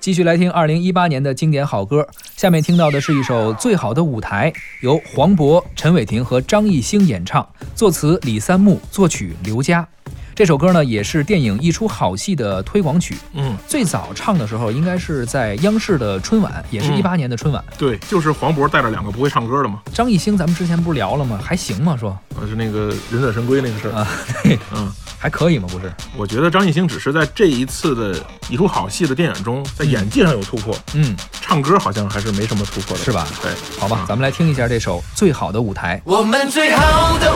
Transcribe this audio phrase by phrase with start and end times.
[0.00, 9.86] 继续来听二零一八年的经典好歌，下面听到的是一首《最好的舞台》，由黄渤、陈伟霆和张艺兴演唱，作词李三木，作曲刘佳。
[10.40, 13.14] 这首歌呢，也是电影一出好戏的推广曲。
[13.34, 17.62] 嗯，最早唱的时候，应该是在央视的春晚，也是一八年的春晚。
[17.76, 19.80] 对，就是黄渤带着两个不会唱歌的嘛。
[19.92, 21.38] 张艺兴，咱们之前不是聊了吗？
[21.44, 21.94] 还行吗？
[21.94, 24.08] 说，呃，是那个忍者神龟那个事儿啊，
[24.42, 24.90] 对， 嗯。
[25.22, 25.68] 还可以吗？
[25.70, 28.18] 不是，我觉得张艺兴只是在这一次的
[28.48, 30.74] 一出好戏的电影中，在演技上有突破。
[30.94, 33.28] 嗯，唱歌好像还是没什么突破的，是吧？
[33.42, 35.98] 对，好吧，咱们来听一下这首《最好的舞台》。
[36.10, 37.30] 我们最好的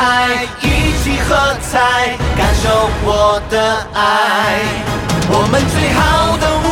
[0.00, 4.60] 嗨，一起喝彩，感受我的爱。
[5.28, 6.67] 我们最好的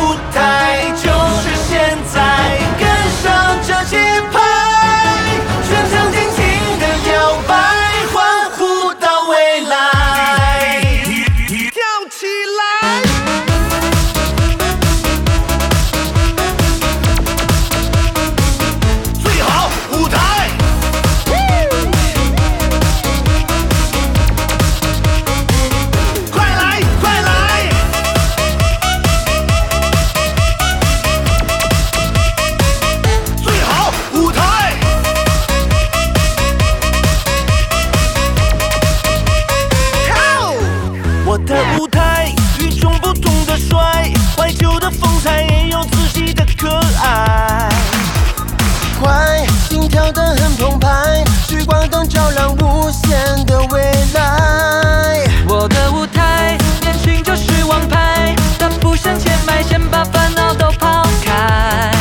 [50.67, 53.81] 王牌，聚光灯照亮无限的未
[54.13, 55.23] 来。
[55.47, 58.35] 我的舞台，年轻就是王牌。
[58.59, 61.91] 大步向前排，先把烦恼都抛开。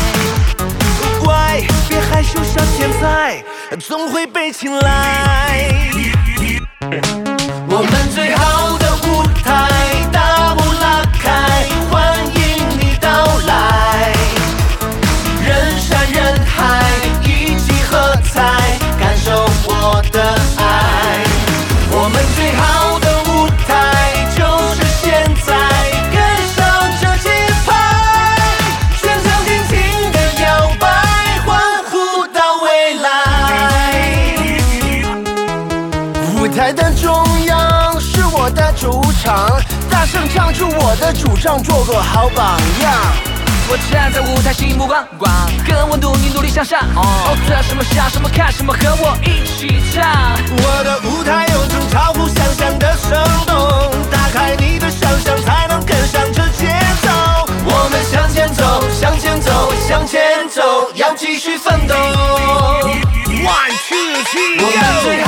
[1.24, 3.44] 乖，别害羞，小天才，
[3.78, 4.95] 总会被青睐。
[36.46, 37.10] 舞台的中
[37.46, 39.50] 央是我的主场，
[39.90, 42.92] 大声唱出我的主张，做个好榜样。
[43.68, 45.28] 我站在舞台，吸引目光光，
[45.66, 46.78] 跟温度，你努力向上。
[46.94, 50.06] 哦，测什么想什么看什么，和我一起唱。
[50.48, 56.70] 我的舞台有种超乎想象的生动，打开你的想象，才能跟上这节
[57.02, 57.10] 奏。
[57.64, 60.62] 我们向前走，向前走，向前走，
[60.94, 61.94] 要继续奋斗。
[63.42, 65.25] One two three。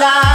[0.00, 0.29] love.